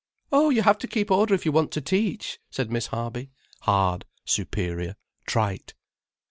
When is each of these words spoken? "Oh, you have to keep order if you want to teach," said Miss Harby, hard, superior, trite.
"Oh, 0.31 0.49
you 0.49 0.63
have 0.63 0.79
to 0.79 0.87
keep 0.87 1.11
order 1.11 1.35
if 1.35 1.45
you 1.45 1.51
want 1.51 1.69
to 1.73 1.79
teach," 1.79 2.39
said 2.49 2.71
Miss 2.71 2.87
Harby, 2.87 3.29
hard, 3.59 4.03
superior, 4.25 4.95
trite. 5.27 5.75